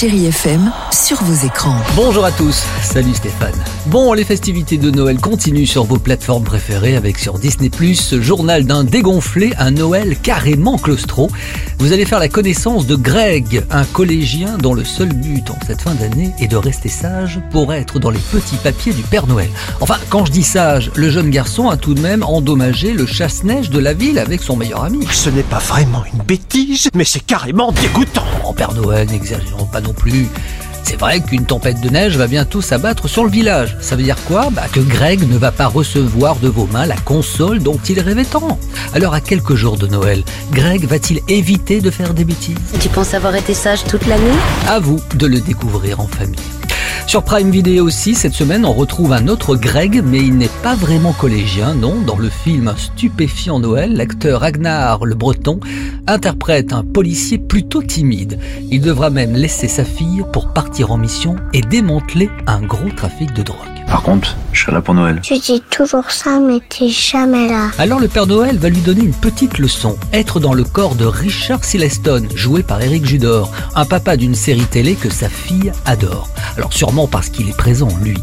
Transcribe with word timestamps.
Chérie 0.00 0.24
FM, 0.28 0.72
sur 0.92 1.22
vos 1.22 1.46
écrans. 1.46 1.76
Bonjour 1.94 2.24
à 2.24 2.32
tous, 2.32 2.64
salut 2.82 3.12
Stéphane. 3.12 3.52
Bon, 3.88 4.14
les 4.14 4.24
festivités 4.24 4.78
de 4.78 4.90
Noël 4.90 5.20
continuent 5.20 5.66
sur 5.66 5.84
vos 5.84 5.98
plateformes 5.98 6.44
préférées 6.44 6.96
avec 6.96 7.18
sur 7.18 7.38
Disney+, 7.38 7.70
ce 7.94 8.22
journal 8.22 8.64
d'un 8.64 8.82
dégonflé, 8.82 9.52
un 9.58 9.72
Noël 9.72 10.16
carrément 10.18 10.78
claustro. 10.78 11.28
Vous 11.78 11.92
allez 11.92 12.06
faire 12.06 12.18
la 12.18 12.30
connaissance 12.30 12.86
de 12.86 12.96
Greg, 12.96 13.62
un 13.70 13.84
collégien 13.84 14.56
dont 14.56 14.72
le 14.72 14.84
seul 14.84 15.12
but 15.12 15.50
en 15.50 15.58
cette 15.66 15.82
fin 15.82 15.94
d'année 15.94 16.30
est 16.38 16.48
de 16.48 16.56
rester 16.56 16.88
sage 16.88 17.38
pour 17.50 17.74
être 17.74 17.98
dans 17.98 18.10
les 18.10 18.18
petits 18.18 18.56
papiers 18.56 18.94
du 18.94 19.02
Père 19.02 19.26
Noël. 19.26 19.50
Enfin, 19.82 19.96
quand 20.08 20.24
je 20.24 20.32
dis 20.32 20.44
sage, 20.44 20.90
le 20.94 21.10
jeune 21.10 21.28
garçon 21.28 21.68
a 21.68 21.76
tout 21.76 21.92
de 21.92 22.00
même 22.00 22.22
endommagé 22.22 22.94
le 22.94 23.04
chasse-neige 23.04 23.68
de 23.68 23.78
la 23.78 23.92
ville 23.92 24.18
avec 24.18 24.42
son 24.42 24.56
meilleur 24.56 24.82
ami. 24.82 25.06
Ce 25.12 25.28
n'est 25.28 25.42
pas 25.42 25.58
vraiment 25.58 26.04
une 26.10 26.22
bêtise, 26.22 26.88
mais 26.94 27.04
c'est 27.04 27.20
carrément 27.20 27.70
dégoûtant. 27.72 28.24
En 28.44 28.54
Père 28.54 28.72
Noël, 28.72 29.06
n'exagérons 29.10 29.66
pas 29.66 29.82
non 29.82 29.89
plus. 29.92 30.28
C'est 30.82 30.98
vrai 30.98 31.20
qu'une 31.20 31.46
tempête 31.46 31.80
de 31.80 31.88
neige 31.88 32.16
va 32.16 32.26
bientôt 32.26 32.60
s'abattre 32.60 33.08
sur 33.08 33.24
le 33.24 33.30
village. 33.30 33.76
Ça 33.80 33.94
veut 33.94 34.02
dire 34.02 34.16
quoi? 34.26 34.48
Bah 34.50 34.64
que 34.72 34.80
Greg 34.80 35.22
ne 35.30 35.38
va 35.38 35.52
pas 35.52 35.66
recevoir 35.66 36.36
de 36.36 36.48
vos 36.48 36.66
mains 36.66 36.86
la 36.86 36.96
console 36.96 37.60
dont 37.60 37.78
il 37.88 38.00
rêvait 38.00 38.24
tant. 38.24 38.58
Alors 38.92 39.14
à 39.14 39.20
quelques 39.20 39.54
jours 39.54 39.76
de 39.76 39.86
Noël, 39.86 40.24
Greg 40.52 40.84
va-t-il 40.86 41.20
éviter 41.28 41.80
de 41.80 41.90
faire 41.90 42.12
des 42.12 42.24
bêtises? 42.24 42.56
Tu 42.80 42.88
penses 42.88 43.14
avoir 43.14 43.36
été 43.36 43.54
sage 43.54 43.84
toute 43.84 44.06
l'année 44.06 44.34
À 44.66 44.80
vous 44.80 45.00
de 45.14 45.26
le 45.26 45.40
découvrir 45.40 46.00
en 46.00 46.08
famille. 46.08 46.59
Sur 47.06 47.24
Prime 47.24 47.50
Video 47.50 47.84
aussi, 47.84 48.14
cette 48.14 48.34
semaine, 48.34 48.64
on 48.64 48.72
retrouve 48.72 49.12
un 49.12 49.26
autre 49.26 49.56
Greg, 49.56 50.02
mais 50.04 50.18
il 50.18 50.36
n'est 50.36 50.48
pas 50.62 50.74
vraiment 50.76 51.12
collégien, 51.12 51.74
non. 51.74 52.00
Dans 52.00 52.16
le 52.16 52.28
film 52.28 52.72
stupéfiant 52.76 53.58
Noël, 53.58 53.96
l'acteur 53.96 54.42
Ragnar 54.42 55.04
le 55.04 55.14
Breton 55.14 55.58
interprète 56.06 56.72
un 56.72 56.84
policier 56.84 57.38
plutôt 57.38 57.82
timide. 57.82 58.38
Il 58.70 58.80
devra 58.80 59.10
même 59.10 59.34
laisser 59.34 59.68
sa 59.68 59.84
fille 59.84 60.24
pour 60.32 60.52
partir 60.52 60.92
en 60.92 60.98
mission 60.98 61.36
et 61.52 61.62
démanteler 61.62 62.30
un 62.46 62.60
gros 62.60 62.90
trafic 62.96 63.32
de 63.34 63.42
drogue. 63.42 63.69
Par 63.90 64.02
contre, 64.02 64.36
je 64.52 64.62
serai 64.62 64.72
là 64.72 64.80
pour 64.80 64.94
Noël. 64.94 65.20
Tu 65.20 65.36
dis 65.38 65.60
toujours 65.68 66.12
ça, 66.12 66.38
mais 66.38 66.60
t'es 66.68 66.88
jamais 66.88 67.48
là. 67.48 67.70
Alors 67.76 67.98
le 67.98 68.06
Père 68.06 68.28
Noël 68.28 68.56
va 68.56 68.68
lui 68.68 68.80
donner 68.80 69.02
une 69.02 69.12
petite 69.12 69.58
leçon. 69.58 69.98
Être 70.12 70.38
dans 70.38 70.54
le 70.54 70.62
corps 70.62 70.94
de 70.94 71.04
Richard 71.04 71.64
Sileston, 71.64 72.28
joué 72.36 72.62
par 72.62 72.80
Eric 72.80 73.04
Judor, 73.04 73.50
un 73.74 73.84
papa 73.84 74.16
d'une 74.16 74.36
série 74.36 74.64
télé 74.64 74.94
que 74.94 75.10
sa 75.10 75.28
fille 75.28 75.72
adore. 75.86 76.28
Alors 76.56 76.72
sûrement 76.72 77.08
parce 77.08 77.30
qu'il 77.30 77.48
est 77.48 77.56
présent, 77.56 77.88
lui. 78.00 78.16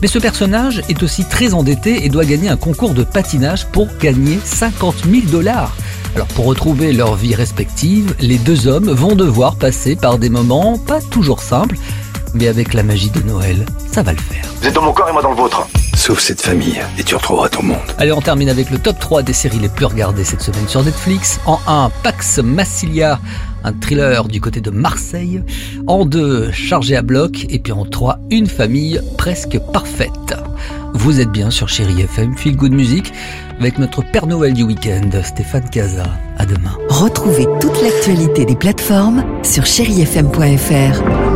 Mais 0.00 0.08
ce 0.08 0.20
personnage 0.20 0.82
est 0.88 1.02
aussi 1.02 1.24
très 1.24 1.52
endetté 1.52 2.04
et 2.04 2.08
doit 2.08 2.24
gagner 2.24 2.48
un 2.48 2.56
concours 2.56 2.94
de 2.94 3.02
patinage 3.02 3.66
pour 3.66 3.88
gagner 4.00 4.38
50 4.44 4.94
000 5.10 5.26
dollars. 5.32 5.74
Alors 6.14 6.28
pour 6.28 6.46
retrouver 6.46 6.92
leur 6.92 7.16
vie 7.16 7.34
respective, 7.34 8.14
les 8.20 8.38
deux 8.38 8.68
hommes 8.68 8.90
vont 8.90 9.14
devoir 9.14 9.56
passer 9.56 9.96
par 9.96 10.18
des 10.18 10.30
moments 10.30 10.78
pas 10.78 11.00
toujours 11.00 11.42
simples, 11.42 11.76
mais 12.34 12.48
avec 12.48 12.74
la 12.74 12.82
magie 12.82 13.10
de 13.10 13.20
Noël, 13.22 13.64
ça 13.90 14.02
va 14.02 14.12
le 14.12 14.18
faire. 14.18 14.44
Vous 14.60 14.66
êtes 14.66 14.74
dans 14.74 14.82
mon 14.82 14.92
corps 14.92 15.08
et 15.08 15.12
moi 15.12 15.22
dans 15.22 15.30
le 15.30 15.36
vôtre. 15.36 15.66
Sauve 15.94 16.20
cette 16.20 16.40
famille 16.40 16.80
et 16.98 17.02
tu 17.02 17.14
retrouveras 17.14 17.48
ton 17.48 17.62
monde. 17.62 17.78
Allez, 17.98 18.12
on 18.12 18.20
termine 18.20 18.48
avec 18.48 18.70
le 18.70 18.78
top 18.78 18.98
3 18.98 19.22
des 19.22 19.32
séries 19.32 19.58
les 19.58 19.68
plus 19.68 19.86
regardées 19.86 20.24
cette 20.24 20.42
semaine 20.42 20.68
sur 20.68 20.82
Netflix. 20.84 21.40
En 21.44 21.60
1, 21.66 21.90
Pax 22.02 22.38
Massilia, 22.38 23.18
un 23.64 23.72
thriller 23.72 24.28
du 24.28 24.40
côté 24.40 24.60
de 24.60 24.70
Marseille. 24.70 25.42
En 25.86 26.04
2, 26.04 26.52
Chargé 26.52 26.96
à 26.96 27.02
bloc. 27.02 27.46
Et 27.48 27.58
puis 27.58 27.72
en 27.72 27.84
3, 27.84 28.18
Une 28.30 28.46
famille 28.46 29.00
presque 29.16 29.58
parfaite. 29.72 30.34
Vous 30.94 31.20
êtes 31.20 31.30
bien 31.30 31.50
sur 31.50 31.68
Chéri 31.68 32.00
FM, 32.02 32.36
Feel 32.36 32.56
Good 32.56 32.72
Music, 32.72 33.12
avec 33.60 33.78
notre 33.78 34.02
Père 34.02 34.26
Noël 34.26 34.54
du 34.54 34.62
week-end, 34.62 35.10
Stéphane 35.22 35.68
Casa. 35.68 36.04
À 36.38 36.46
demain. 36.46 36.76
Retrouvez 36.88 37.46
toute 37.60 37.82
l'actualité 37.82 38.44
des 38.44 38.56
plateformes 38.56 39.24
sur 39.42 39.66
chérifm.fr. 39.66 41.27